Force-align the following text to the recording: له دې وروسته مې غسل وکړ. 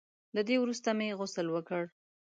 له 0.35 0.41
دې 0.47 0.55
وروسته 0.59 0.89
مې 0.97 1.15
غسل 1.19 1.47
وکړ. 1.51 1.83